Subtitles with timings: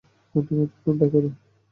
[0.35, 1.29] বন্ধু, মাথা ঠান্ডা করো।